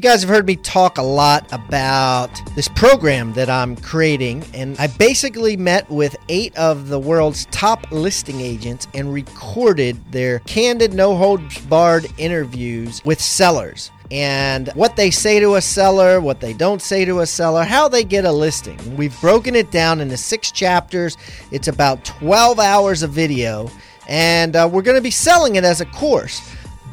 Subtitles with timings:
[0.00, 4.74] You guys have heard me talk a lot about this program that I'm creating, and
[4.78, 10.94] I basically met with eight of the world's top listing agents and recorded their candid,
[10.94, 16.54] no holds barred interviews with sellers and what they say to a seller, what they
[16.54, 18.96] don't say to a seller, how they get a listing.
[18.96, 21.18] We've broken it down into six chapters.
[21.50, 23.70] It's about 12 hours of video,
[24.08, 26.40] and uh, we're going to be selling it as a course.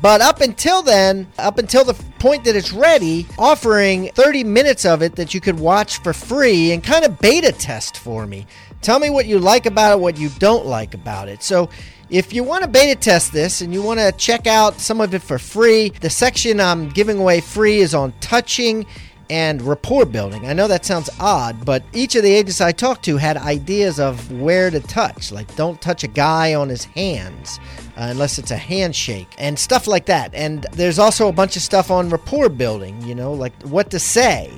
[0.02, 5.02] But up until then, up until the point that it's ready, offering 30 minutes of
[5.02, 8.46] it that you could watch for free and kind of beta test for me.
[8.82, 11.42] Tell me what you like about it, what you don't like about it.
[11.42, 11.70] So,
[12.10, 15.14] if you want to beta test this and you want to check out some of
[15.14, 18.86] it for free, the section I'm giving away free is on touching
[19.30, 20.48] and rapport building.
[20.48, 24.00] I know that sounds odd, but each of the agents I talked to had ideas
[24.00, 25.32] of where to touch.
[25.32, 27.60] Like, don't touch a guy on his hands
[27.98, 30.34] uh, unless it's a handshake and stuff like that.
[30.34, 34.00] And there's also a bunch of stuff on rapport building, you know, like what to
[34.00, 34.52] say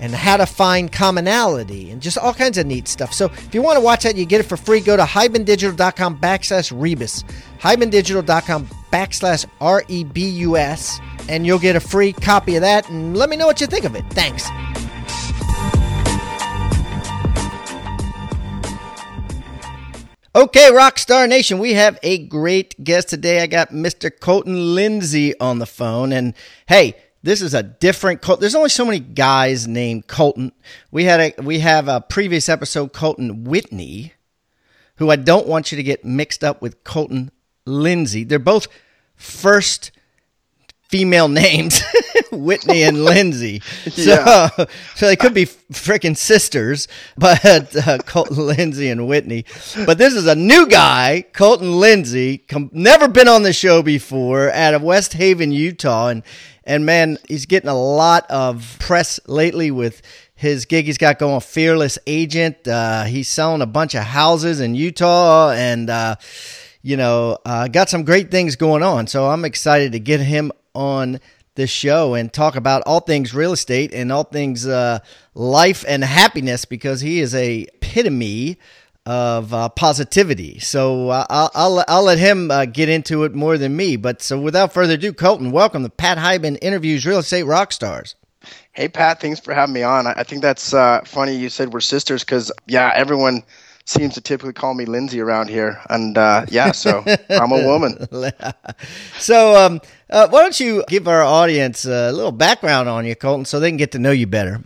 [0.00, 3.12] and how to find commonality and just all kinds of neat stuff.
[3.12, 4.80] So if you want to watch that, you get it for free.
[4.80, 7.24] Go to hibandigital.com backslash rebus,
[7.60, 12.88] hibandigital.com backslash R E B U S, and you'll get a free copy of that.
[12.88, 14.04] And let me know what you think of it.
[14.10, 14.48] Thanks.
[20.36, 23.40] Okay, Rockstar Nation, we have a great guest today.
[23.40, 24.10] I got Mr.
[24.10, 26.12] Colton Lindsay on the phone.
[26.12, 26.34] And
[26.66, 30.50] hey, this is a different Col- there's only so many guys named Colton.
[30.90, 34.12] We had a we have a previous episode Colton Whitney,
[34.96, 37.30] who I don't want you to get mixed up with Colton
[37.64, 38.24] Lindsay.
[38.24, 38.66] They're both
[39.14, 39.92] first
[40.88, 41.82] female names,
[42.32, 43.60] Whitney and Lindsay.
[43.90, 44.48] So, Yeah.
[44.94, 49.44] so they could be freaking sisters, but uh, Colton Lindsay and Whitney.
[49.86, 54.50] But this is a new guy, Colton Lindsay, com- never been on the show before,
[54.52, 56.22] out of West Haven, Utah, and
[56.66, 60.00] and man, he's getting a lot of press lately with
[60.36, 64.74] his gig he's got going fearless agent uh, he's selling a bunch of houses in
[64.74, 66.16] utah and uh,
[66.82, 70.50] you know uh, got some great things going on so i'm excited to get him
[70.74, 71.20] on
[71.54, 74.98] the show and talk about all things real estate and all things uh,
[75.34, 78.58] life and happiness because he is a epitome
[79.06, 80.58] of uh, positivity.
[80.58, 83.96] So uh, I'll, I'll I'll let him uh, get into it more than me.
[83.96, 88.14] But so without further ado, Colton, welcome to Pat Hiban interviews real estate rock stars.
[88.72, 90.06] Hey Pat, thanks for having me on.
[90.06, 93.42] I I think that's uh, funny you said we're sisters because yeah, everyone
[93.84, 98.06] seems to typically call me Lindsay around here, and uh, yeah, so I'm a woman.
[99.18, 99.80] so um,
[100.10, 103.70] uh, why don't you give our audience a little background on you, Colton, so they
[103.70, 104.62] can get to know you better.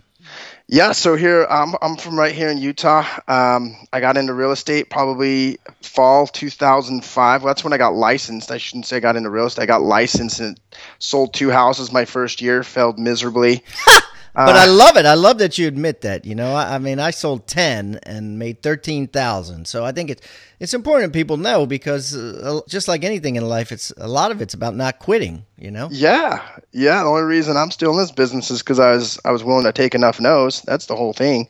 [0.71, 3.03] Yeah, so here I'm I'm from right here in Utah.
[3.27, 7.41] Um, I got into real estate probably fall 2005.
[7.41, 8.51] Well, that's when I got licensed.
[8.51, 9.63] I shouldn't say I got into real estate.
[9.63, 10.59] I got licensed and
[10.99, 12.61] sold two houses my first year.
[12.61, 13.63] Failed miserably.
[14.45, 15.05] But I love it.
[15.05, 16.25] I love that you admit that.
[16.25, 19.67] You know, I, I mean, I sold ten and made thirteen thousand.
[19.67, 20.27] So I think it's
[20.59, 24.41] it's important people know because uh, just like anything in life, it's a lot of
[24.41, 25.45] it's about not quitting.
[25.57, 25.89] You know.
[25.91, 26.41] Yeah,
[26.71, 27.03] yeah.
[27.03, 29.65] The only reason I'm still in this business is because I was I was willing
[29.65, 30.61] to take enough no's.
[30.61, 31.49] That's the whole thing.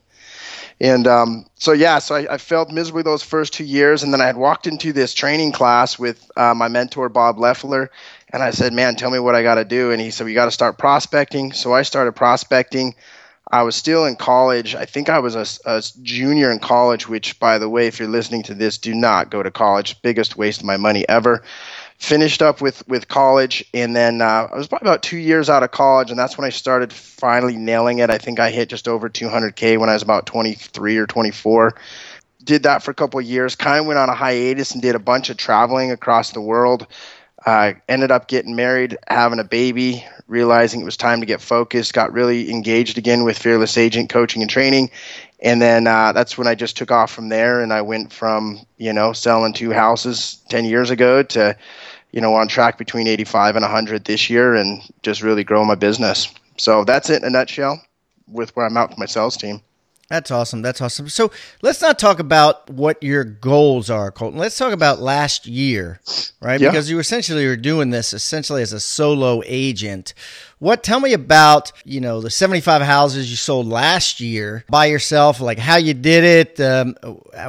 [0.82, 4.22] And um, so yeah, so I, I failed miserably those first two years, and then
[4.22, 7.92] I had walked into this training class with uh, my mentor Bob Leffler,
[8.32, 10.34] and I said, "Man, tell me what I got to do." And he said, "We
[10.34, 12.96] got to start prospecting." So I started prospecting.
[13.52, 14.76] I was still in college.
[14.76, 17.08] I think I was a, a junior in college.
[17.10, 20.02] Which, by the way, if you're listening to this, do not go to college.
[20.02, 21.44] Biggest waste of my money ever
[22.00, 25.64] finished up with with college and then uh, i was probably about two years out
[25.64, 28.88] of college and that's when i started finally nailing it i think i hit just
[28.88, 31.76] over 200k when i was about 23 or 24
[32.42, 35.00] did that for a couple years kind of went on a hiatus and did a
[35.00, 36.88] bunch of traveling across the world
[37.50, 41.94] uh, ended up getting married having a baby realizing it was time to get focused
[41.94, 44.90] got really engaged again with fearless agent coaching and training
[45.42, 48.60] and then uh, that's when I just took off from there, and I went from
[48.78, 51.56] you know selling two houses ten years ago to
[52.12, 55.76] you know on track between 85 and 100 this year, and just really grow my
[55.76, 56.34] business.
[56.58, 57.82] So that's it in a nutshell
[58.28, 59.62] with where I'm at with my sales team.
[60.10, 60.64] That's awesome.
[60.64, 61.08] That's awesome.
[61.08, 64.40] So let's not talk about what your goals are, Colton.
[64.40, 66.00] Let's talk about last year,
[66.42, 66.60] right?
[66.60, 66.72] Yeah.
[66.72, 70.16] Because you essentially were doing this essentially as a solo agent.
[70.58, 70.82] What?
[70.82, 75.42] Tell me about you know the seventy-five houses you sold last year by yourself.
[75.42, 76.96] Like how you did it, um,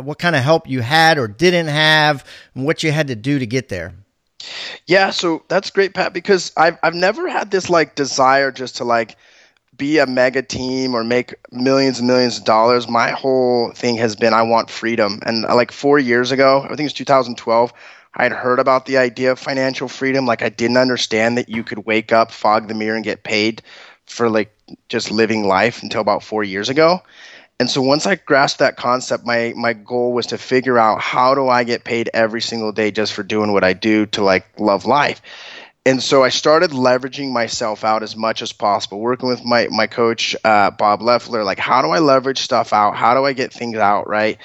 [0.04, 3.38] what kind of help you had or didn't have, and what you had to do
[3.38, 3.94] to get there.
[4.86, 8.84] Yeah, so that's great, Pat, because I've I've never had this like desire just to
[8.84, 9.16] like
[9.80, 12.86] be a mega team or make millions and millions of dollars.
[12.86, 15.20] My whole thing has been I want freedom.
[15.24, 17.72] And uh, like four years ago, I think it was 2012,
[18.14, 20.26] I had heard about the idea of financial freedom.
[20.26, 23.62] Like I didn't understand that you could wake up, fog the mirror, and get paid
[24.04, 24.54] for like
[24.90, 27.00] just living life until about four years ago.
[27.58, 31.34] And so once I grasped that concept, my my goal was to figure out how
[31.34, 34.46] do I get paid every single day just for doing what I do to like
[34.58, 35.22] love life.
[35.86, 39.86] And so I started leveraging myself out as much as possible, working with my my
[39.86, 41.42] coach uh, Bob Leffler.
[41.42, 42.96] Like, how do I leverage stuff out?
[42.96, 44.38] How do I get things out right?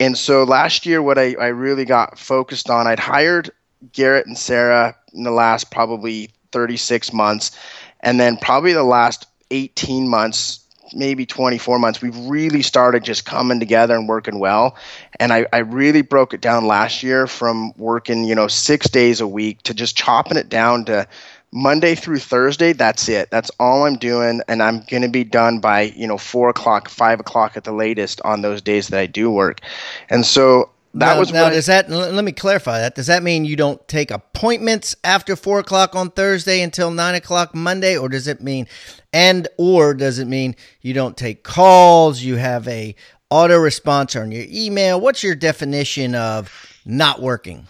[0.00, 3.52] And so last year, what I, I really got focused on, I'd hired
[3.92, 7.56] Garrett and Sarah in the last probably 36 months,
[8.00, 10.61] and then probably the last 18 months
[10.94, 14.76] maybe 24 months, we've really started just coming together and working well.
[15.18, 19.20] And I, I really broke it down last year from working, you know, six days
[19.20, 21.06] a week to just chopping it down to
[21.52, 22.72] Monday through Thursday.
[22.72, 23.30] That's it.
[23.30, 24.40] That's all I'm doing.
[24.48, 27.72] And I'm going to be done by, you know, four o'clock, five o'clock at the
[27.72, 29.60] latest on those days that I do work.
[30.08, 31.50] And so that now, was now.
[31.50, 31.88] Does that?
[31.88, 32.94] Let me clarify that.
[32.94, 37.54] Does that mean you don't take appointments after four o'clock on Thursday until nine o'clock
[37.54, 38.66] Monday, or does it mean,
[39.12, 42.22] and or does it mean you don't take calls?
[42.22, 42.94] You have a
[43.30, 45.00] autoresponder on your email.
[45.00, 46.52] What's your definition of
[46.84, 47.66] not working?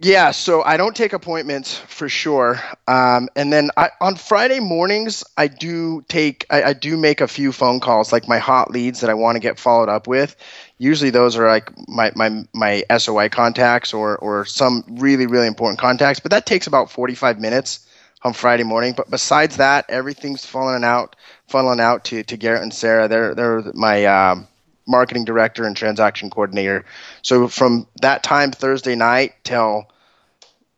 [0.00, 2.60] Yeah, so I don't take appointments for sure.
[2.88, 7.28] Um, and then I, on Friday mornings, I do take, I, I do make a
[7.28, 10.34] few phone calls, like my hot leads that I want to get followed up with.
[10.82, 15.78] Usually those are like my, my, my SOI contacts or, or some really, really important
[15.78, 17.86] contacts, but that takes about 45 minutes
[18.24, 18.92] on Friday morning.
[18.96, 21.14] But besides that, everything's funneling out,
[21.48, 23.06] funneling out to, to Garrett and Sarah.
[23.06, 24.48] They're, they're my, um,
[24.88, 26.84] marketing director and transaction coordinator.
[27.22, 29.84] So from that time Thursday night till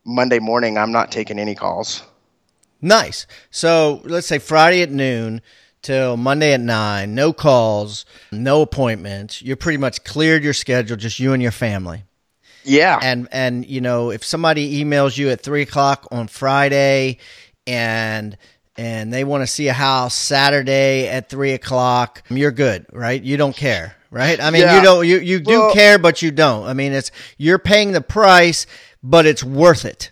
[0.05, 2.03] Monday morning, I'm not taking any calls.
[2.83, 3.27] Nice.
[3.51, 5.41] So let's say Friday at noon
[5.85, 9.41] till Monday at nine, no calls, no appointments.
[9.41, 12.03] You're pretty much cleared your schedule, just you and your family.
[12.65, 12.99] Yeah.
[13.01, 17.19] And and you know, if somebody emails you at three o'clock on Friday
[17.67, 18.37] and
[18.77, 23.23] and they want to see a house Saturday at three o'clock, you're good, right?
[23.23, 24.41] You don't care, right?
[24.41, 24.79] I mean, Yeah.
[24.79, 26.67] you don't, you, you do Well- care, but you don't.
[26.67, 28.67] I mean, it's, you're paying the price,
[29.01, 30.11] but it's worth it.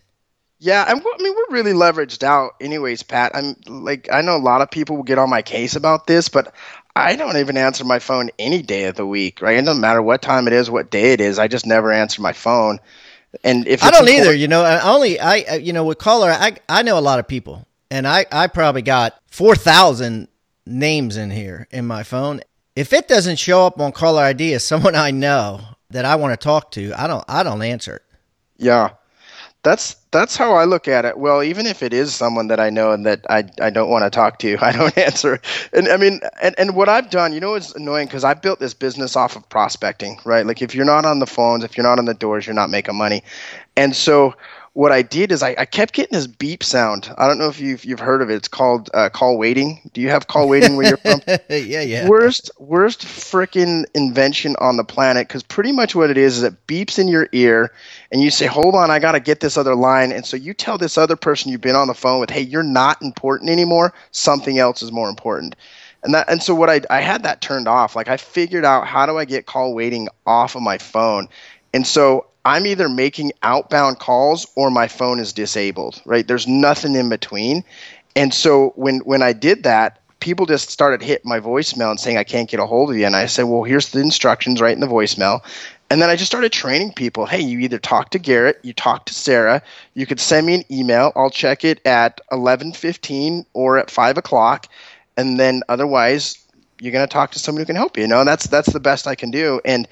[0.64, 1.03] Yeah, I mean
[1.35, 3.32] we're really leveraged out, anyways, Pat.
[3.35, 6.29] I'm like I know a lot of people will get on my case about this,
[6.29, 6.55] but
[6.94, 9.59] I don't even answer my phone any day of the week, right?
[9.59, 11.41] It doesn't matter what time it is, what day it is.
[11.41, 12.79] I just never answer my phone.
[13.43, 14.32] And if I don't either.
[14.32, 17.26] You know, I only I you know with caller I I know a lot of
[17.26, 20.29] people, and I I probably got four thousand
[20.65, 22.41] names in here in my phone.
[22.76, 25.61] If it doesn't show up on caller ID as someone I know
[25.91, 28.03] that I want to talk to, I don't I don't answer it.
[28.58, 28.91] Yeah,
[29.65, 31.19] that's that's how I look at it.
[31.19, 34.05] Well, even if it is someone that I know and that I, I don't want
[34.05, 35.41] to talk to, I don't answer.
[35.73, 38.61] And I mean, and, and what I've done, you know, it's annoying because I built
[38.61, 40.47] this business off of prospecting, right?
[40.47, 42.70] Like if you're not on the phones, if you're not on the doors, you're not
[42.70, 43.23] making money.
[43.76, 44.35] And so
[44.74, 47.12] what I did is I, I kept getting this beep sound.
[47.19, 48.36] I don't know if you've you've heard of it.
[48.36, 49.91] It's called uh, call waiting.
[49.93, 51.20] Do you have call waiting where you're from?
[51.50, 52.08] yeah, yeah.
[52.08, 56.67] worst worst freaking invention on the planet because pretty much what it is is it
[56.67, 57.72] beeps in your ear
[58.10, 60.79] and you say hold on i gotta get this other line and so you tell
[60.79, 64.58] this other person you've been on the phone with hey you're not important anymore something
[64.58, 65.55] else is more important
[66.02, 68.86] and that and so what i, I had that turned off like i figured out
[68.86, 71.29] how do i get call waiting off of my phone
[71.72, 76.94] and so i'm either making outbound calls or my phone is disabled right there's nothing
[76.94, 77.64] in between
[78.17, 82.17] and so when when i did that people just started hitting my voicemail and saying
[82.17, 83.05] I can't get a hold of you.
[83.05, 85.41] And I said, well, here's the instructions right in the voicemail.
[85.91, 87.26] And then I just started training people.
[87.26, 89.62] Hey, you either talk to Garrett, you talk to Sarah.
[89.93, 91.12] You could send me an email.
[91.14, 94.69] I'll check it at 11:15 or at five o'clock,
[95.19, 96.38] and then otherwise
[96.81, 98.05] you're going to talk to someone who can help you.
[98.05, 99.60] You know, and that's that's the best I can do.
[99.67, 99.86] And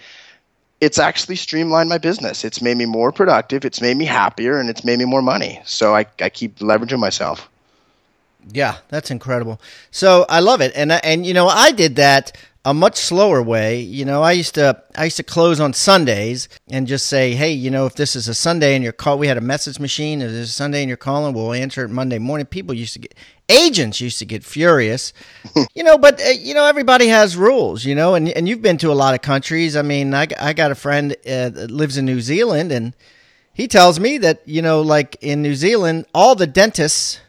[0.81, 2.45] it's actually streamlined my business.
[2.45, 3.65] It's made me more productive.
[3.65, 5.61] It's made me happier, and it's made me more money.
[5.65, 7.49] So I, I keep leveraging myself.
[8.53, 9.61] Yeah, that's incredible.
[9.91, 12.33] So I love it, and and you know I did that
[12.65, 13.81] a much slower way.
[13.81, 17.53] You know, I used to I used to close on Sundays and just say, hey,
[17.53, 20.21] you know, if this is a Sunday and you're call, we had a message machine.
[20.21, 22.47] If it's a Sunday and you're calling, we'll answer it Monday morning.
[22.47, 23.15] People used to get
[23.49, 25.13] agents used to get furious,
[25.75, 25.97] you know.
[25.97, 28.15] But uh, you know, everybody has rules, you know.
[28.15, 29.75] And and you've been to a lot of countries.
[29.77, 32.95] I mean, I I got a friend uh, that lives in New Zealand, and
[33.55, 37.21] he tells me that you know, like in New Zealand, all the dentists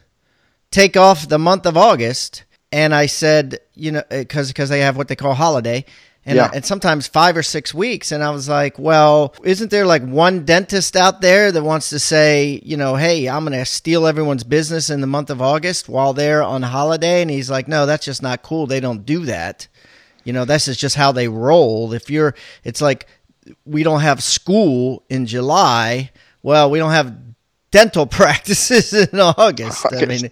[0.70, 4.80] take off the month of August and I said, you know, uh, because because they
[4.80, 5.84] have what they call holiday,
[6.24, 6.50] and yeah.
[6.54, 10.44] and sometimes five or six weeks, and I was like, well, isn't there like one
[10.44, 14.44] dentist out there that wants to say, you know, hey, I'm going to steal everyone's
[14.44, 17.22] business in the month of August while they're on holiday?
[17.22, 18.66] And he's like, no, that's just not cool.
[18.66, 19.68] They don't do that.
[20.24, 21.92] You know, this is just how they roll.
[21.92, 23.06] If you're, it's like
[23.66, 26.10] we don't have school in July.
[26.42, 27.14] Well, we don't have
[27.72, 29.86] dental practices in August.
[29.86, 30.02] August.
[30.02, 30.26] I mean,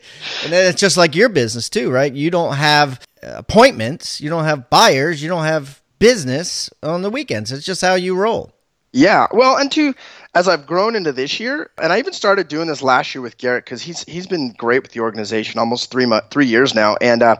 [0.45, 2.13] and it's just like your business too, right?
[2.13, 7.51] You don't have appointments, you don't have buyers, you don't have business on the weekends.
[7.53, 8.53] It's just how you roll.
[8.93, 9.27] Yeah.
[9.33, 9.95] Well, and to
[10.35, 13.39] as I've grown into this year, and I even started doing this last year with
[13.39, 16.97] Garrett because he's he's been great with the organization almost three month, three years now,
[17.01, 17.23] and.
[17.23, 17.37] uh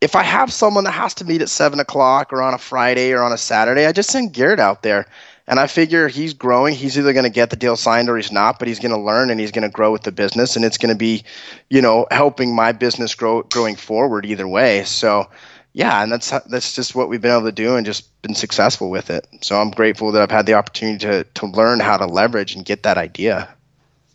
[0.00, 3.12] if I have someone that has to meet at seven o'clock or on a Friday
[3.12, 5.06] or on a Saturday, I just send Garrett out there
[5.46, 6.74] and I figure he's growing.
[6.74, 9.00] He's either going to get the deal signed or he's not, but he's going to
[9.00, 11.24] learn and he's going to grow with the business, and it's going to be,
[11.68, 14.84] you know, helping my business grow going forward either way.
[14.84, 15.28] So,
[15.72, 18.90] yeah, and that's that's just what we've been able to do and just been successful
[18.90, 19.26] with it.
[19.42, 22.64] So I'm grateful that I've had the opportunity to to learn how to leverage and
[22.64, 23.48] get that idea.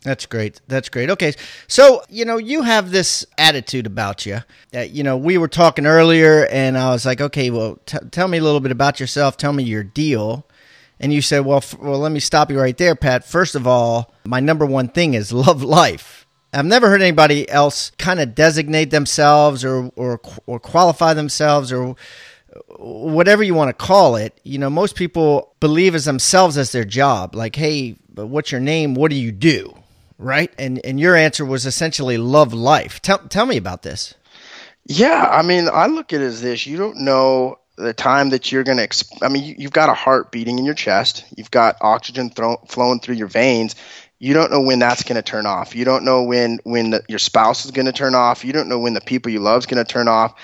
[0.02, 0.62] That's great.
[0.66, 1.10] That's great.
[1.10, 1.34] Okay.
[1.66, 4.38] So, you know, you have this attitude about you.
[4.70, 8.26] That, you know, we were talking earlier and I was like, okay, well, t- tell
[8.26, 9.36] me a little bit about yourself.
[9.36, 10.46] Tell me your deal
[11.00, 13.24] and you said, well, f- well, let me stop you right there, Pat.
[13.24, 16.26] First of all, my number one thing is love life.
[16.52, 21.94] I've never heard anybody else kind of designate themselves or, or, or qualify themselves or
[22.78, 24.38] whatever you want to call it.
[24.42, 27.34] You know, most people believe as themselves as their job.
[27.34, 28.94] Like, hey, what's your name?
[28.94, 29.74] What do you do?
[30.18, 30.52] Right?
[30.58, 33.00] And and your answer was essentially love life.
[33.00, 34.14] Tell tell me about this.
[34.84, 38.50] Yeah, I mean, I look at it as this: you don't know the time that
[38.52, 41.24] you're going to, exp- I mean, you, have got a heart beating in your chest,
[41.36, 43.74] you've got oxygen thro- flowing through your veins.
[44.18, 45.74] You don't know when that's going to turn off.
[45.74, 48.44] You don't know when when the, your spouse is going to turn off.
[48.44, 50.34] You don't know when the people you love is going to turn off.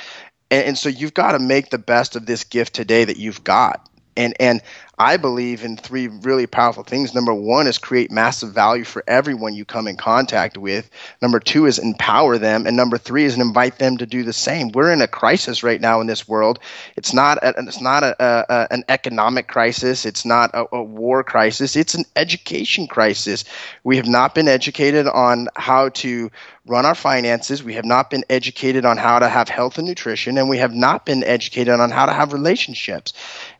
[0.50, 3.44] And, and so you've got to make the best of this gift today that you've
[3.44, 3.86] got.
[4.16, 4.62] And and
[4.98, 7.14] I believe in three really powerful things.
[7.14, 10.88] Number one is create massive value for everyone you come in contact with.
[11.20, 14.72] Number two is empower them, and number three is invite them to do the same.
[14.72, 16.60] We're in a crisis right now in this world.
[16.96, 20.06] It's not a, it's not a, a, an economic crisis.
[20.06, 21.76] It's not a, a war crisis.
[21.76, 23.44] It's an education crisis.
[23.84, 26.30] We have not been educated on how to
[26.66, 27.62] run our finances.
[27.62, 30.74] We have not been educated on how to have health and nutrition, and we have
[30.74, 33.12] not been educated on how to have relationships.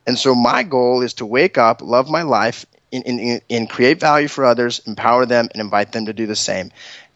[0.07, 4.01] And so my goal is to wake up, love my life, and, and, and create
[4.01, 6.71] value for others, empower them, and invite them to do the same.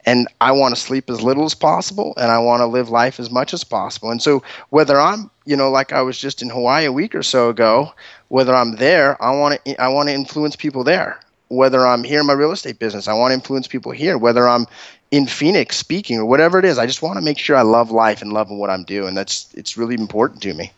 [0.06, 3.20] And I want to sleep as little as possible, and I want to live life
[3.20, 4.11] as much as possible.
[4.11, 7.23] And so, whether I'm, you know, like I was just in Hawaii a week or
[7.23, 7.92] so ago,
[8.28, 11.20] whether I'm there, I want to, I want to influence people there.
[11.49, 14.16] Whether I'm here in my real estate business, I want to influence people here.
[14.16, 14.66] Whether I'm
[15.11, 17.90] in Phoenix speaking or whatever it is, I just want to make sure I love
[17.90, 19.14] life and love what I'm doing.
[19.14, 20.73] That's it's really important to me.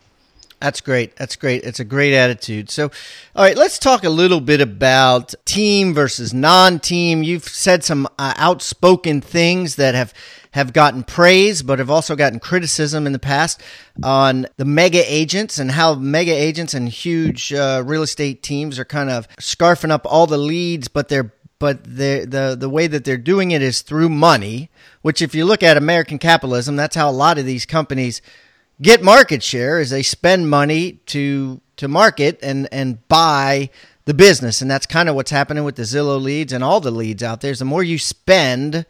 [0.63, 1.17] That's great.
[1.17, 1.65] That's great.
[1.65, 2.71] It's a great attitude.
[2.71, 2.85] So,
[3.35, 7.25] all right, let's talk a little bit about team versus non-team.
[7.25, 10.15] You've said some uh, outspoken things that have
[10.53, 13.61] have gotten praise, but have also gotten criticism in the past
[14.05, 18.85] on the mega agents and how mega agents and huge uh, real estate teams are
[18.85, 23.05] kind of scarfing up all the leads, but they're but the the the way that
[23.05, 24.71] they're doing it is through money.
[25.01, 28.23] Which, if you look at American capitalism, that's how a lot of these companies
[28.83, 33.71] get market share is they spend money to to market and and buy
[34.05, 34.61] the business.
[34.61, 37.41] And that's kind of what's happening with the Zillow leads and all the leads out
[37.41, 37.53] there.
[37.53, 38.85] Is the more you spend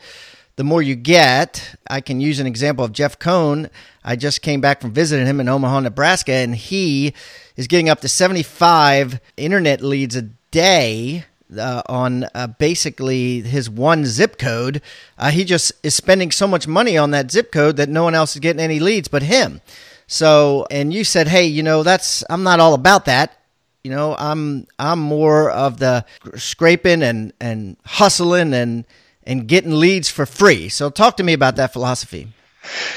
[0.56, 1.74] the more you get.
[1.88, 3.70] I can use an example of Jeff Cohn.
[4.04, 7.14] I just came back from visiting him in Omaha Nebraska and he
[7.56, 11.24] is getting up to 75 internet leads a day
[11.58, 14.82] uh, on uh, basically his one zip code.
[15.18, 18.14] Uh, he just is spending so much money on that zip code that no one
[18.14, 19.60] else is getting any leads but him.
[20.06, 23.38] So, and you said, hey, you know, that's I'm not all about that.
[23.82, 26.04] You know, I'm I'm more of the
[26.36, 28.84] scraping and and hustling and
[29.24, 30.68] and getting leads for free.
[30.68, 32.28] So, talk to me about that philosophy.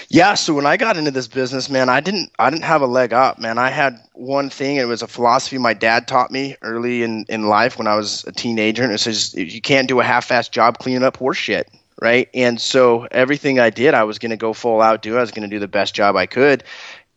[0.10, 2.86] Yeah, so when I got into this business, man, I didn't I didn't have a
[2.88, 3.58] leg up, man.
[3.58, 7.48] I had one thing, it was a philosophy my dad taught me early in, in
[7.48, 10.78] life when I was a teenager, and it says you can't do a half-assed job
[10.78, 11.70] cleaning up horse shit,
[12.02, 12.30] right?
[12.34, 15.18] And so everything I did, I was going to go full out do.
[15.18, 16.64] I was going to do the best job I could.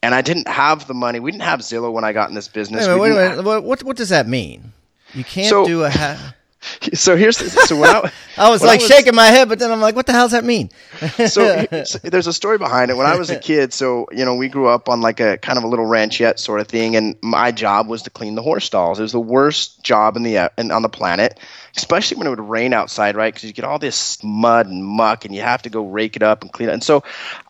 [0.03, 1.21] and I didn't have the money.
[1.21, 2.87] We didn't have Zillow when I got in this business.
[2.87, 4.73] Wait, wait, wait, what, what what does that mean?
[5.15, 5.91] You can't So- do a.
[5.91, 6.35] Ha- have-
[6.95, 9.59] so here's so when I, I was when I like was- shaking my head, but
[9.59, 10.71] then I'm like, what the hell does that mean?
[11.17, 12.97] so, so there's a story behind it.
[12.97, 15.59] When I was a kid, so you know, we grew up on like a kind
[15.59, 18.65] of a little ranchette sort of thing, and my job was to clean the horse
[18.65, 18.99] stalls.
[18.99, 21.39] It was the worst job in the uh, in, on the planet,
[21.77, 23.33] especially when it would rain outside, right?
[23.33, 26.23] Because you get all this mud and muck, and you have to go rake it
[26.23, 26.73] up and clean it.
[26.73, 27.05] And so,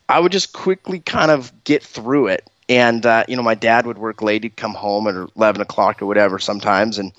[0.08, 2.48] I would just quickly kind of get through it.
[2.68, 6.02] And uh, you know, my dad would work late; he'd come home at eleven o'clock
[6.02, 7.12] or whatever sometimes, and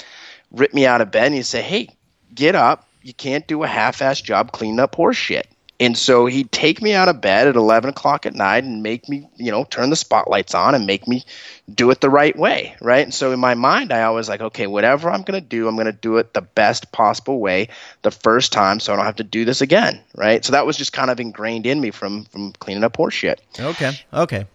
[0.51, 1.89] rip me out of bed, and he'd say, "Hey,
[2.34, 2.88] get up.
[3.01, 5.48] You can't do a half-ass job cleaning up horse shit."
[5.82, 9.08] And so he'd take me out of bed at 11 o'clock at night and make
[9.08, 11.24] me, you know, turn the spotlights on and make me
[11.74, 12.75] do it the right way.
[12.82, 13.01] Right.
[13.01, 15.75] And so in my mind, I always like, okay, whatever I'm going to do, I'm
[15.75, 17.70] going to do it the best possible way
[18.01, 20.01] the first time so I don't have to do this again.
[20.18, 20.44] Right.
[20.44, 23.41] So that was just kind of ingrained in me from, from cleaning up horse shit.
[23.58, 24.48] okay, okay.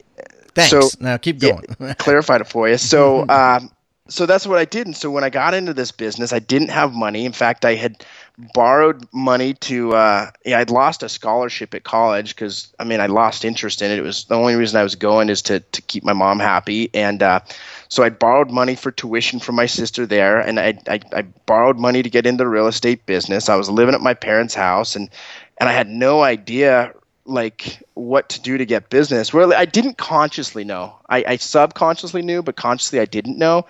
[0.55, 0.71] Thanks.
[0.73, 1.95] So- now keep Yeah, going.
[1.99, 2.77] clarified it for you.
[2.77, 3.71] So, um,
[4.09, 4.87] so that's what I did.
[4.87, 7.25] And so when I got into this business, I didn't have money.
[7.25, 8.05] In fact, I had
[8.53, 9.95] borrowed money to.
[9.95, 13.91] Uh, yeah, I'd lost a scholarship at college because I mean I lost interest in
[13.91, 13.99] it.
[13.99, 16.91] It was the only reason I was going is to to keep my mom happy.
[16.93, 17.41] And uh,
[17.89, 21.79] so I borrowed money for tuition from my sister there, and I, I I borrowed
[21.79, 23.49] money to get into the real estate business.
[23.49, 25.09] I was living at my parents' house, and
[25.57, 26.93] and I had no idea
[27.27, 29.33] like what to do to get business.
[29.33, 30.97] Well, I didn't consciously know.
[31.09, 33.67] I, I subconsciously knew, but consciously I didn't know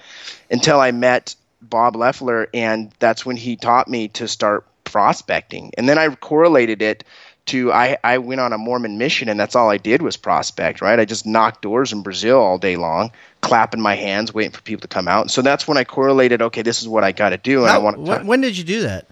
[0.50, 5.73] until I met Bob Leffler, and that's when he taught me to start prospecting.
[5.78, 7.04] And then I correlated it
[7.46, 10.80] to I, I went on a Mormon mission, and that's all I did was prospect.
[10.80, 10.99] Right?
[10.99, 14.82] I just knocked doors in Brazil all day long, clapping my hands, waiting for people
[14.82, 15.23] to come out.
[15.23, 16.42] and So that's when I correlated.
[16.42, 18.04] Okay, this is what I got to do, and I want.
[18.04, 19.06] to when did you do that?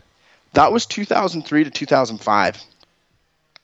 [0.55, 2.63] That was 2003 to 2005.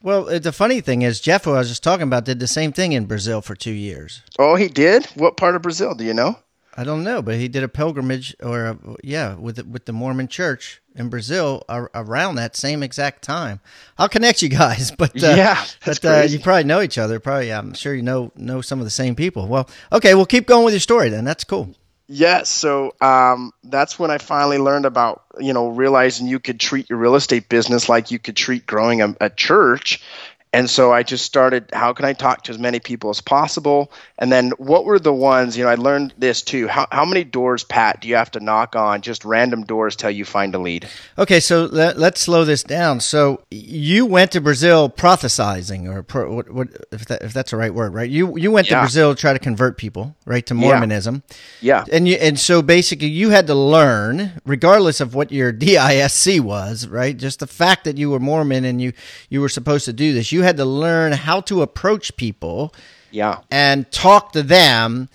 [0.02, 2.72] Well, the funny thing is, Jeff, who I was just talking about, did the same
[2.72, 4.22] thing in Brazil for two years.
[4.38, 5.06] Oh, he did.
[5.16, 6.38] What part of Brazil do you know?
[6.76, 9.92] I don't know, but he did a pilgrimage, or a, yeah, with the, with the
[9.92, 13.58] Mormon Church in Brazil ar- around that same exact time.
[13.98, 17.18] I'll connect you guys, but uh, Yeah, but uh, you probably know each other.
[17.18, 19.48] Probably, I'm sure you know know some of the same people.
[19.48, 21.24] Well, okay, well, keep going with your story then.
[21.24, 21.74] That's cool.
[22.08, 22.48] Yes.
[22.48, 26.98] So um, that's when I finally learned about, you know, realizing you could treat your
[26.98, 30.02] real estate business like you could treat growing a, a church.
[30.52, 33.92] And so I just started, how can I talk to as many people as possible?
[34.18, 36.68] And then what were the ones, you know, I learned this too.
[36.68, 40.10] How, how many doors, Pat, do you have to knock on, just random doors till
[40.10, 40.88] you find a lead?
[41.18, 43.00] Okay, so let, let's slow this down.
[43.00, 47.56] So you went to Brazil prophesizing, or pro, what, what, if, that, if that's the
[47.56, 48.08] right word, right?
[48.08, 50.60] You you went to Brazil to try to convert people, right, to Yeah.
[50.60, 51.22] Mormonism,
[51.60, 51.84] Yeah.
[51.92, 56.86] and you and so basically you had to learn, regardless of what your DISC was,
[56.88, 57.16] right?
[57.16, 58.92] Just the fact that you were Mormon and you
[59.28, 62.74] you were supposed to do this, you had to learn how to approach people
[63.10, 63.38] Yeah.
[63.50, 65.08] and talk to them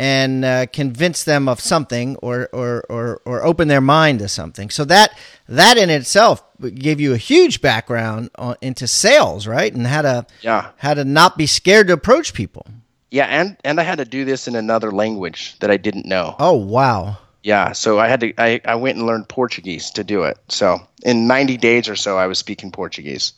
[0.00, 4.70] and uh, convince them of something or, or, or, or open their mind to something.
[4.70, 6.42] So that that in itself
[6.74, 9.72] gave you a huge background on, into sales, right?
[9.74, 10.70] And how to Yeah.
[10.76, 12.64] how to not be scared to approach people.
[13.10, 13.26] Yeah.
[13.26, 16.36] And, and I had to do this in another language that I didn't know.
[16.38, 17.16] Oh wow!
[17.42, 18.34] Yeah, so I had to.
[18.36, 20.36] I, I went and learned Portuguese to do it.
[20.48, 23.32] So in 90 days or so, I was speaking Portuguese.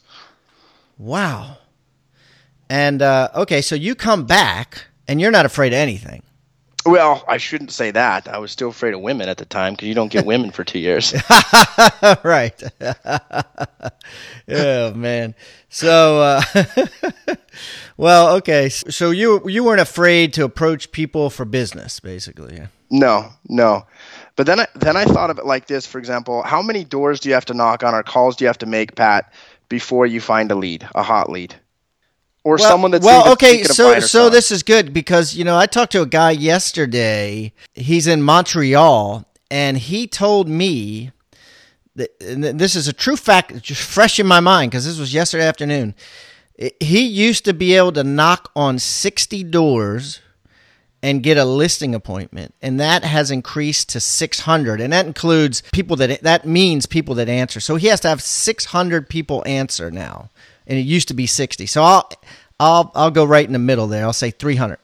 [1.01, 1.57] Wow.
[2.69, 6.23] And uh, okay, so you come back and you're not afraid of anything.
[6.85, 8.29] Well, I shouldn't say that.
[8.29, 10.63] I was still afraid of women at the time because you don't get women for
[10.63, 11.15] two years.
[12.23, 12.63] right.
[14.49, 15.35] oh man.
[15.71, 16.43] So, uh,
[17.97, 18.69] well, okay.
[18.69, 22.63] So you you weren't afraid to approach people for business, basically.
[22.91, 23.87] No, no.
[24.37, 25.87] But then I then I thought of it like this.
[25.87, 28.49] For example, how many doors do you have to knock on or calls do you
[28.49, 29.33] have to make, Pat,
[29.71, 31.55] before you find a lead, a hot lead,
[32.45, 33.63] or Well, someone that's well, okay.
[33.63, 37.55] So, so this is good because you know I talked to a guy yesterday.
[37.73, 41.13] He's in Montreal, and he told me
[41.97, 45.15] that and this is a true fact, just fresh in my mind because this was
[45.15, 45.95] yesterday afternoon.
[46.79, 50.21] He used to be able to knock on sixty doors
[51.03, 55.97] and get a listing appointment and that has increased to 600 and that includes people
[55.97, 60.29] that that means people that answer so he has to have 600 people answer now
[60.67, 62.11] and it used to be 60 so i'll
[62.59, 64.79] i'll i'll go right in the middle there i'll say 300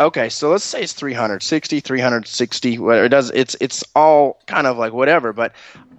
[0.00, 3.30] Okay, so let's say it's 360, 360, whatever it does.
[3.30, 5.32] It's it's all kind of like whatever.
[5.32, 5.52] But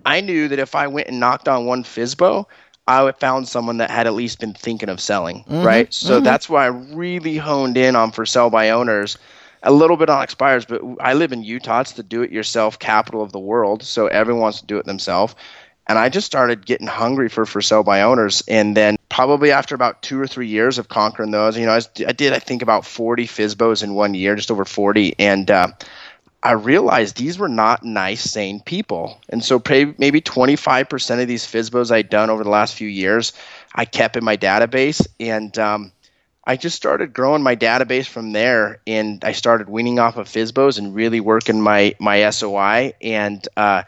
[0.05, 2.45] I knew that if I went and knocked on one FSBO,
[2.87, 5.91] I found someone that had at least been thinking of selling, right?
[5.93, 9.17] So that's why I really honed in on for sell by owners,
[9.63, 10.65] a little bit on expires.
[10.65, 14.59] But I live in Utah; it's the do-it-yourself capital of the world, so everyone wants
[14.61, 15.35] to do it themselves.
[15.87, 19.73] And I just started getting hungry for for sell by owners, and then probably after
[19.73, 22.39] about two or three years of conquering those, you know, I, was, I did I
[22.39, 25.67] think about 40 FSBOs in one year, just over 40, and uh,
[26.45, 29.19] I realized these were not nice, sane people.
[29.29, 29.59] And so
[29.97, 33.33] maybe 25% of these FSBOs I'd done over the last few years,
[33.73, 35.91] I kept in my database, and um,
[36.45, 40.77] I just started growing my database from there, and I started weaning off of FSBOs
[40.77, 43.81] and really working my my SOI and uh,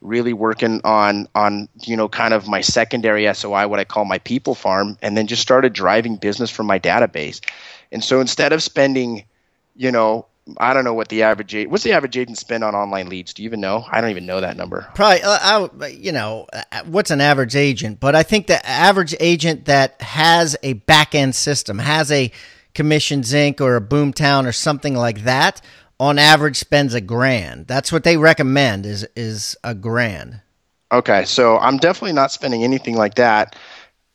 [0.00, 4.18] really working on on you know kind of my secondary SOI, what I call my
[4.18, 7.40] people farm, and then just started driving business from my database.
[7.90, 9.24] And so instead of spending,
[9.74, 10.26] you know,
[10.58, 13.32] I don't know what the average what's the average agent spend on online leads.
[13.32, 13.84] Do you even know?
[13.90, 14.86] I don't even know that number.
[14.94, 17.98] Probably, uh, I, you know, uh, what's an average agent?
[17.98, 22.30] But I think the average agent that has a back end system has a
[22.74, 23.60] Commission Inc.
[23.60, 25.62] or a Boomtown or something like that.
[25.98, 27.66] On average, spends a grand.
[27.66, 30.40] That's what they recommend is is a grand.
[30.92, 33.56] Okay, so I'm definitely not spending anything like that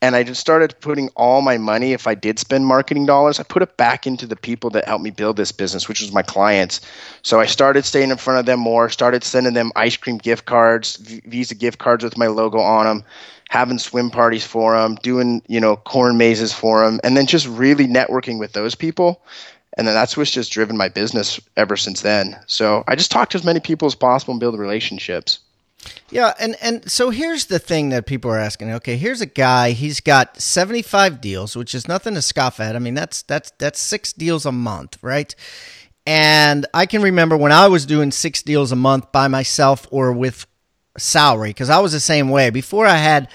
[0.01, 1.91] and I just started putting all my money.
[1.91, 5.03] If I did spend marketing dollars, I put it back into the people that helped
[5.03, 6.81] me build this business, which was my clients.
[7.21, 10.45] So I started staying in front of them more, started sending them ice cream gift
[10.45, 13.03] cards, Visa gift cards with my logo on them,
[13.49, 17.47] having swim parties for them, doing you know corn mazes for them, and then just
[17.47, 19.21] really networking with those people.
[19.77, 22.37] And then that's what's just driven my business ever since then.
[22.47, 25.39] So I just talk to as many people as possible and build relationships.
[26.09, 28.71] Yeah, and and so here's the thing that people are asking.
[28.71, 29.71] Okay, here's a guy.
[29.71, 32.75] He's got 75 deals, which is nothing to scoff at.
[32.75, 35.33] I mean, that's that's that's six deals a month, right?
[36.05, 40.11] And I can remember when I was doing six deals a month by myself or
[40.11, 40.47] with
[40.97, 42.49] salary because I was the same way.
[42.49, 43.29] Before I had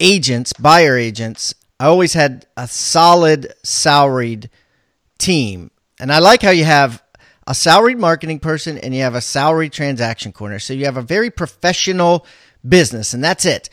[0.00, 4.48] agents, buyer agents, I always had a solid salaried
[5.18, 5.70] team.
[5.98, 7.02] And I like how you have
[7.46, 10.58] a salaried marketing person and you have a salaried transaction corner.
[10.58, 12.26] So you have a very professional
[12.66, 13.68] business, and that's it.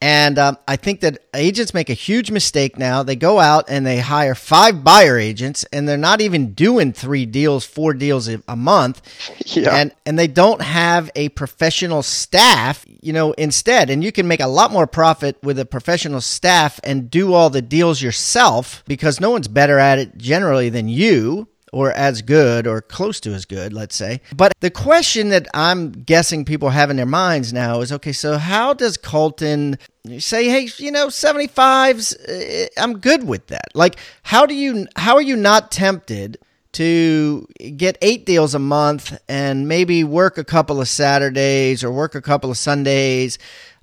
[0.00, 3.02] And um, I think that agents make a huge mistake now.
[3.02, 7.24] They go out and they hire five buyer agents, and they're not even doing three
[7.24, 9.00] deals, four deals a month.
[9.46, 9.76] Yeah.
[9.76, 13.88] And and they don't have a professional staff, you know, instead.
[13.88, 17.50] And you can make a lot more profit with a professional staff and do all
[17.50, 22.68] the deals yourself because no one's better at it generally than you or as good
[22.68, 24.20] or close to as good, let's say.
[24.34, 28.38] But the question that I'm guessing people have in their minds now is okay, so
[28.38, 29.78] how does Colton
[30.18, 33.74] say, hey, you know, 75s, eh, I'm good with that?
[33.74, 36.38] Like, how do you, how are you not tempted?
[36.72, 42.16] to get eight deals a month and maybe work a couple of Saturdays or work
[42.16, 43.38] a couple of Sundays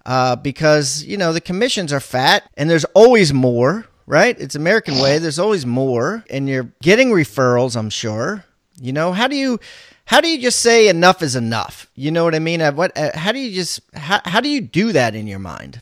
[0.05, 4.39] uh, because, you know, the commissions are fat and there's always more right?
[4.39, 5.17] It's American way.
[5.17, 7.75] There's always more, and you're getting referrals.
[7.75, 8.45] I'm sure.
[8.79, 9.59] You know how do you
[10.05, 11.89] how do you just say enough is enough?
[11.95, 12.61] You know what I mean?
[12.75, 12.97] What?
[12.97, 15.81] How do you just how, how do you do that in your mind?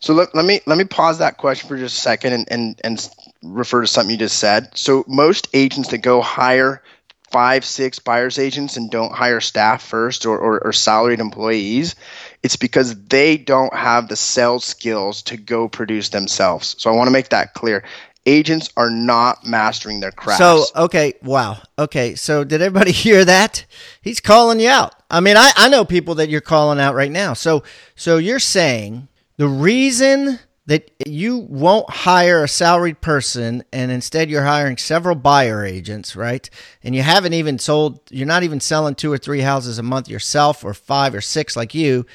[0.00, 2.80] So let, let me let me pause that question for just a second and, and
[2.82, 3.10] and
[3.42, 4.76] refer to something you just said.
[4.76, 6.82] So most agents that go hire
[7.30, 11.94] five, six buyers agents and don't hire staff first or, or, or salaried employees,
[12.42, 16.74] it's because they don't have the sales skills to go produce themselves.
[16.78, 17.84] So I want to make that clear.
[18.26, 20.38] Agents are not mastering their craft.
[20.38, 21.58] So, okay, wow.
[21.78, 23.64] Okay, so did everybody hear that?
[24.02, 24.94] He's calling you out.
[25.10, 27.32] I mean, I, I know people that you're calling out right now.
[27.32, 27.62] So,
[27.96, 34.44] so you're saying the reason that you won't hire a salaried person and instead you're
[34.44, 36.48] hiring several buyer agents, right?
[36.84, 40.08] And you haven't even sold, you're not even selling two or three houses a month
[40.08, 42.06] yourself or five or six like you,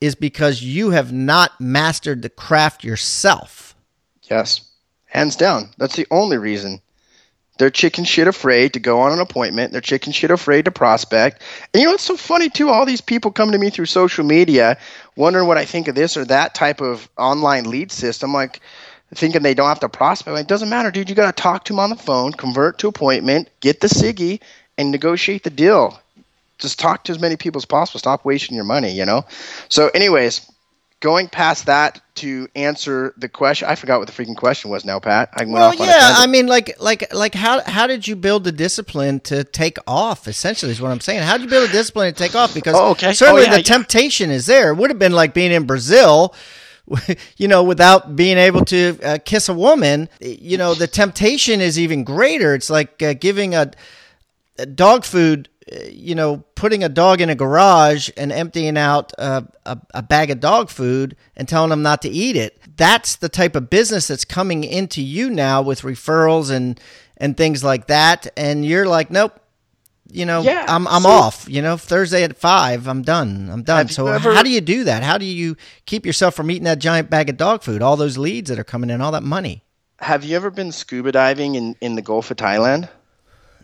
[0.00, 3.74] is because you have not mastered the craft yourself.
[4.22, 4.70] Yes,
[5.06, 5.70] hands down.
[5.78, 6.80] That's the only reason.
[7.58, 9.72] They're chicken shit afraid to go on an appointment.
[9.72, 11.42] They're chicken shit afraid to prospect.
[11.74, 12.70] And you know what's so funny too?
[12.70, 14.78] All these people come to me through social media,
[15.16, 18.32] wondering what I think of this or that type of online lead system.
[18.32, 18.60] Like
[19.14, 20.34] thinking they don't have to prospect.
[20.34, 21.08] Like, it doesn't matter, dude.
[21.08, 24.40] You got to talk to them on the phone, convert to appointment, get the SIGI,
[24.76, 25.98] and negotiate the deal.
[26.58, 27.98] Just talk to as many people as possible.
[27.98, 28.92] Stop wasting your money.
[28.92, 29.24] You know.
[29.68, 30.50] So, anyways,
[31.00, 34.84] going past that to answer the question, I forgot what the freaking question was.
[34.84, 38.16] Now, Pat, I went well, yeah, I mean, like, like, like, how how did you
[38.16, 40.26] build the discipline to take off?
[40.26, 41.22] Essentially, is what I'm saying.
[41.22, 42.54] How did you build a discipline to take off?
[42.54, 43.12] Because oh, okay.
[43.12, 43.62] certainly oh, yeah, the yeah.
[43.62, 44.70] temptation is there.
[44.72, 46.34] It would have been like being in Brazil.
[47.36, 51.78] You know, without being able to uh, kiss a woman, you know, the temptation is
[51.78, 52.54] even greater.
[52.54, 53.72] It's like uh, giving a,
[54.58, 55.50] a dog food
[55.90, 60.30] you know, putting a dog in a garage and emptying out a, a, a, bag
[60.30, 62.58] of dog food and telling them not to eat it.
[62.76, 66.80] That's the type of business that's coming into you now with referrals and
[67.16, 68.28] and things like that.
[68.36, 69.40] And you're like, nope,
[70.10, 71.46] you know, yeah, I'm I'm so, off.
[71.48, 73.50] You know, Thursday at five, I'm done.
[73.50, 73.88] I'm done.
[73.88, 75.02] So ever, how do you do that?
[75.02, 77.82] How do you keep yourself from eating that giant bag of dog food?
[77.82, 79.64] All those leads that are coming in, all that money.
[80.00, 82.88] Have you ever been scuba diving in in the Gulf of Thailand?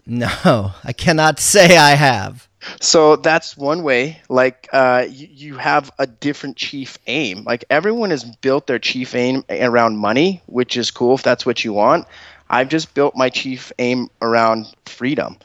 [0.07, 2.49] No, I cannot say I have.
[2.81, 4.21] So that's one way.
[4.29, 7.45] Like uh, you, you have a different chief aim.
[7.45, 11.65] Like everyone has built their chief aim around money, which is cool if that's what
[11.65, 12.07] you want.
[12.49, 15.37] I've just built my chief aim around freedom.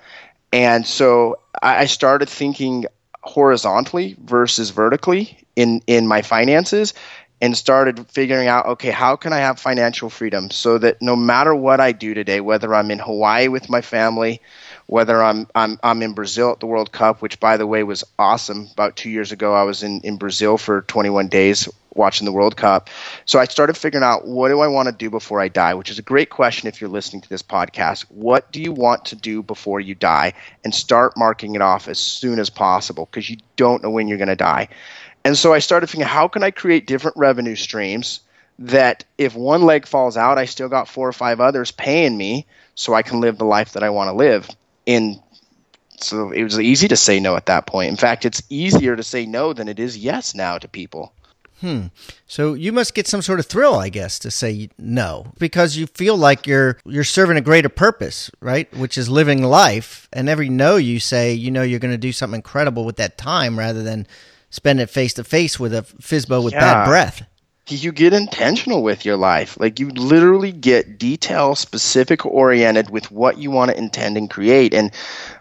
[0.51, 2.85] And so I started thinking
[3.21, 6.93] horizontally versus vertically in, in my finances
[7.41, 11.55] and started figuring out okay, how can I have financial freedom so that no matter
[11.55, 14.41] what I do today, whether I'm in Hawaii with my family,
[14.87, 18.03] whether I'm I'm I'm in Brazil at the World Cup, which by the way was
[18.17, 18.67] awesome.
[18.73, 22.55] About two years ago, I was in in Brazil for 21 days watching the World
[22.55, 22.89] Cup.
[23.25, 25.89] So I started figuring out what do I want to do before I die, which
[25.89, 28.05] is a great question if you're listening to this podcast.
[28.09, 30.33] What do you want to do before you die?
[30.63, 34.17] And start marking it off as soon as possible because you don't know when you're
[34.17, 34.69] going to die.
[35.23, 38.21] And so I started thinking, how can I create different revenue streams
[38.59, 42.45] that if one leg falls out, I still got four or five others paying me
[42.75, 44.49] so I can live the life that I want to live.
[44.85, 45.21] And
[45.99, 47.89] so it was easy to say no at that point.
[47.89, 51.13] In fact, it's easier to say no than it is yes now to people.
[51.61, 51.87] Hmm.
[52.25, 55.87] So you must get some sort of thrill, I guess, to say no because you
[55.87, 58.73] feel like you're you're serving a greater purpose, right?
[58.77, 60.07] Which is living life.
[60.13, 63.17] And every no you say, you know, you're going to do something incredible with that
[63.17, 64.07] time rather than
[64.49, 66.59] spend it face to face with a FSBO with yeah.
[66.59, 67.25] bad breath
[67.71, 69.59] you get intentional with your life.
[69.59, 74.73] Like you literally get detail specific oriented with what you want to intend and create.
[74.73, 74.91] And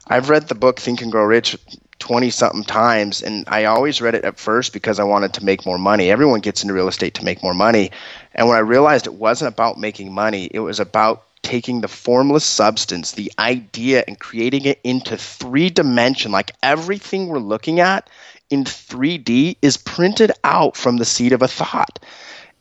[0.09, 1.57] I've read the book Think and Grow Rich
[1.99, 5.67] 20 something times and I always read it at first because I wanted to make
[5.67, 6.11] more money.
[6.11, 7.91] Everyone gets into real estate to make more money.
[8.35, 12.45] And when I realized it wasn't about making money, it was about taking the formless
[12.45, 18.09] substance, the idea and creating it into three dimension like everything we're looking at
[18.51, 21.99] in 3D is printed out from the seed of a thought.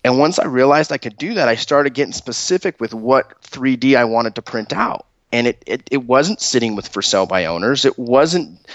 [0.04, 3.96] And once I realized I could do that, I started getting specific with what 3D
[3.96, 5.06] I wanted to print out.
[5.32, 7.84] And it, it, it wasn't sitting with for sale by owners.
[7.84, 8.66] It wasn't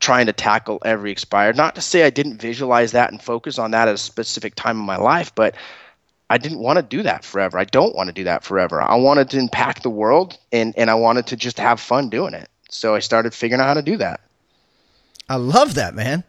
[0.00, 1.56] trying to tackle every expired.
[1.56, 4.78] Not to say I didn't visualize that and focus on that at a specific time
[4.78, 5.54] in my life, but
[6.28, 7.58] I didn't want to do that forever.
[7.58, 8.80] I don't want to do that forever.
[8.80, 12.32] I wanted to impact the world and, and I wanted to just have fun doing
[12.34, 12.48] it.
[12.70, 14.20] So I started figuring out how to do that.
[15.28, 16.24] I love that, man.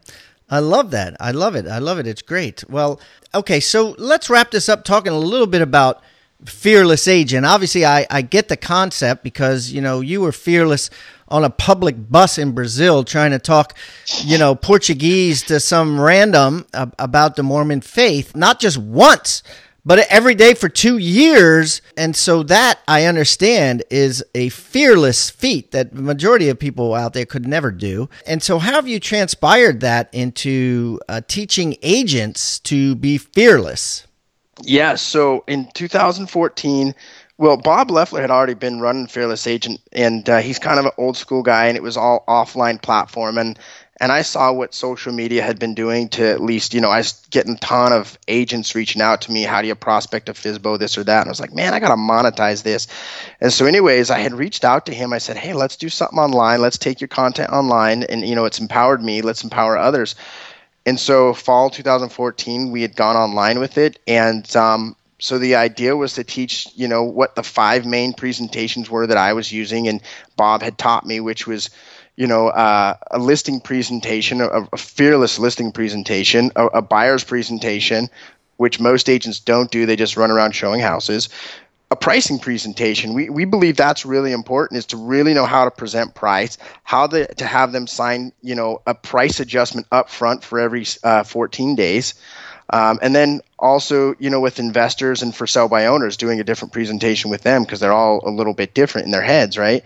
[0.50, 1.16] I love that.
[1.20, 1.68] I love it.
[1.68, 2.08] I love it.
[2.08, 2.64] It's great.
[2.70, 3.00] Well,
[3.34, 6.02] okay, so let's wrap this up talking a little bit about
[6.46, 7.46] fearless agent.
[7.46, 10.90] Obviously, I, I get the concept because, you know, you were fearless
[11.30, 13.76] on a public bus in Brazil trying to talk,
[14.24, 19.42] you know, Portuguese to some random about the Mormon faith, not just once,
[19.86, 21.82] but every day for two years.
[21.98, 27.14] And so that I understand is a fearless feat that the majority of people out
[27.14, 28.10] there could never do.
[28.26, 34.08] And so, how have you transpired that into uh, teaching agents to be fearless?
[34.62, 34.96] Yeah.
[34.96, 36.94] So in 2014,
[37.38, 40.92] well, Bob Leffler had already been running Fearless Agent, and uh, he's kind of an
[40.98, 43.40] old school guy, and it was all offline platform.
[43.40, 43.58] And
[44.02, 46.98] and I saw what social media had been doing to at least, you know, I
[46.98, 49.44] was getting a ton of agents reaching out to me.
[49.44, 51.22] How do you prospect a FSBO, this or that?
[51.22, 52.88] And I was like, man, I got to monetize this.
[53.40, 55.14] And so, anyways, I had reached out to him.
[55.14, 56.60] I said, hey, let's do something online.
[56.60, 58.04] Let's take your content online.
[58.04, 59.22] And, you know, it's empowered me.
[59.22, 60.16] Let's empower others.
[60.86, 64.00] And so, fall 2014, we had gone online with it.
[64.08, 68.90] And, um, so the idea was to teach, you know, what the five main presentations
[68.90, 70.02] were that I was using, and
[70.36, 71.70] Bob had taught me, which was
[72.16, 78.10] you know, uh, a listing presentation, a, a, fearless listing presentation, a, a buyer's presentation,
[78.58, 79.86] which most agents don't do.
[79.86, 81.30] They just run around showing houses.
[81.90, 83.14] A pricing presentation.
[83.14, 87.08] We, we believe that's really important is to really know how to present price, how
[87.08, 91.24] to, to have them sign, you know, a price adjustment up front for every uh,
[91.24, 92.16] 14 days.
[92.70, 96.44] Um, and then also, you know, with investors and for sale by owners, doing a
[96.44, 99.84] different presentation with them because they're all a little bit different in their heads, right?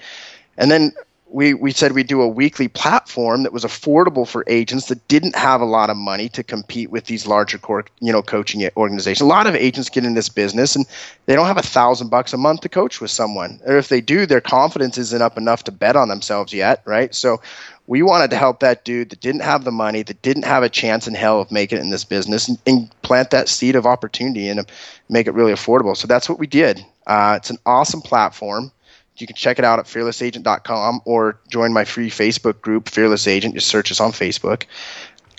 [0.58, 0.94] And then
[1.30, 5.36] we, we said we'd do a weekly platform that was affordable for agents that didn't
[5.36, 9.22] have a lot of money to compete with these larger core, you know, coaching organizations.
[9.22, 10.86] A lot of agents get in this business and
[11.26, 13.60] they don't have a thousand bucks a month to coach with someone.
[13.66, 17.14] Or if they do, their confidence isn't up enough to bet on themselves yet, right?
[17.14, 17.42] So
[17.88, 20.70] we wanted to help that dude that didn't have the money, that didn't have a
[20.70, 23.86] chance in hell of making it in this business and, and plant that seed of
[23.86, 24.66] opportunity and
[25.10, 25.96] make it really affordable.
[25.96, 26.86] So that's what we did.
[27.06, 28.72] Uh, it's an awesome platform
[29.18, 33.56] you can check it out at fearlessagent.com or join my free Facebook group, Fearless Agent.
[33.56, 34.64] Just search us on Facebook.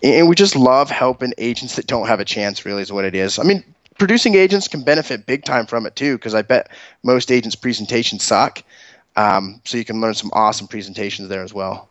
[0.02, 3.14] And we just love helping agents that don't have a chance, really, is what it
[3.14, 3.38] is.
[3.38, 3.64] I mean,
[3.98, 6.70] producing agents can benefit big time from it too, because I bet
[7.02, 8.62] most agents' presentations suck.
[9.16, 11.88] Um, so you can learn some awesome presentations there as well.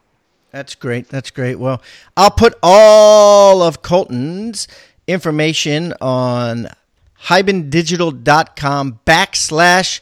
[0.51, 1.09] That's great.
[1.09, 1.55] That's great.
[1.55, 1.81] Well,
[2.15, 4.67] I'll put all of Colton's
[5.05, 6.69] information on
[7.23, 9.99] hibandigital.com backslash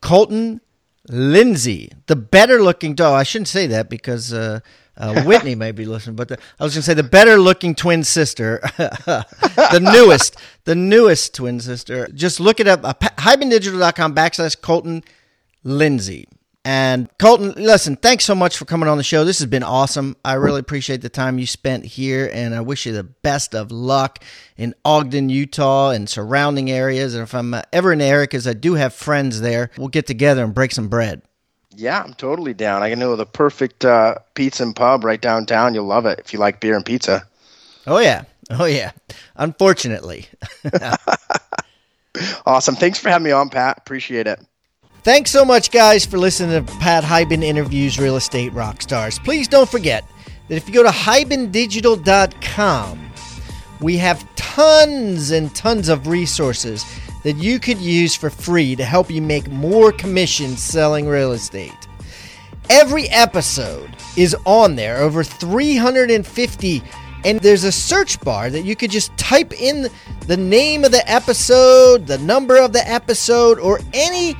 [0.00, 0.60] Colton
[1.08, 3.14] Lindsay, the better looking dog.
[3.14, 4.60] I shouldn't say that because uh,
[4.96, 7.74] uh, Whitney may be listening, but the, I was going to say the better looking
[7.74, 12.08] twin sister, the newest, the newest twin sister.
[12.14, 15.02] Just look it up, uh, hibandigital.com backslash Colton
[15.62, 16.26] Lindsay.
[16.66, 19.24] And Colton, listen, thanks so much for coming on the show.
[19.24, 20.16] This has been awesome.
[20.24, 23.70] I really appreciate the time you spent here, and I wish you the best of
[23.70, 24.24] luck
[24.56, 27.14] in Ogden, Utah, and surrounding areas.
[27.14, 30.06] And if I'm ever in the area, because I do have friends there, we'll get
[30.06, 31.20] together and break some bread.
[31.76, 32.82] Yeah, I'm totally down.
[32.82, 35.74] I can know the perfect uh, pizza and pub right downtown.
[35.74, 37.26] You'll love it if you like beer and pizza.
[37.86, 38.92] Oh yeah, oh yeah.
[39.36, 40.28] Unfortunately.
[42.46, 42.76] awesome.
[42.76, 43.76] Thanks for having me on, Pat.
[43.76, 44.40] Appreciate it.
[45.04, 49.18] Thanks so much, guys, for listening to Pat Hiban interviews real estate rock stars.
[49.18, 50.02] Please don't forget
[50.48, 53.10] that if you go to hibandigital.com,
[53.82, 56.86] we have tons and tons of resources
[57.22, 61.86] that you could use for free to help you make more commissions selling real estate.
[62.70, 66.82] Every episode is on there, over 350
[67.26, 69.88] and there's a search bar that you could just type in
[70.26, 74.36] the name of the episode, the number of the episode, or any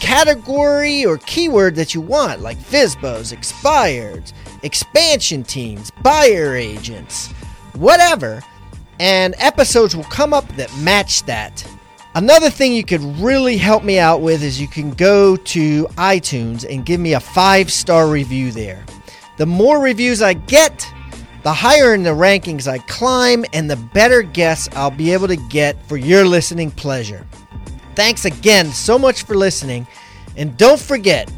[0.00, 4.32] category or keyword that you want, like FSBOs, expireds,
[4.62, 7.32] expansion teams, buyer agents,
[7.74, 8.42] whatever,
[9.00, 11.66] and episodes will come up that match that.
[12.14, 16.66] Another thing you could really help me out with is you can go to iTunes
[16.68, 18.84] and give me a five star review there.
[19.36, 20.84] The more reviews I get,
[21.44, 25.36] the higher in the rankings I climb, and the better guests I'll be able to
[25.36, 27.24] get for your listening pleasure.
[27.98, 29.84] Thanks again so much for listening.
[30.36, 31.28] And don't forget,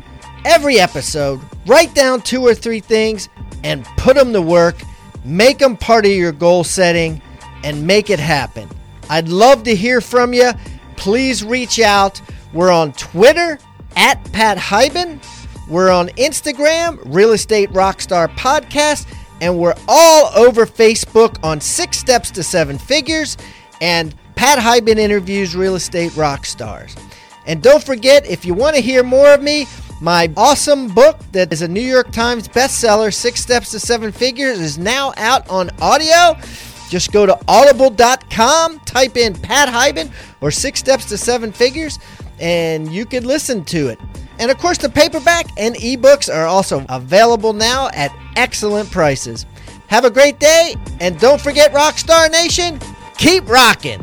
[0.44, 3.31] every episode, write down two or three things
[3.64, 4.77] and put them to work.
[5.25, 7.23] Make them part of your goal setting
[7.64, 8.68] and make it happen.
[9.09, 10.51] I'd love to hear from you.
[10.96, 12.20] Please reach out.
[12.53, 13.59] We're on Twitter
[13.96, 15.25] at Pat Hiban.
[15.66, 19.11] We're on Instagram, Real Estate Rockstar Podcast.
[19.40, 23.38] And we're all over Facebook on Six Steps to Seven Figures
[23.81, 26.96] and Pat Hiban interviews real estate rock stars.
[27.44, 29.66] And don't forget, if you want to hear more of me,
[30.00, 34.59] my awesome book that is a New York Times bestseller, Six Steps to Seven Figures,
[34.59, 36.40] is now out on audio.
[36.88, 41.98] Just go to audible.com, type in Pat Hiban or Six Steps to Seven Figures,
[42.40, 43.98] and you can listen to it.
[44.38, 49.44] And of course, the paperback and ebooks are also available now at excellent prices.
[49.88, 52.81] Have a great day, and don't forget, Rockstar Nation,
[53.18, 54.03] keep rocking.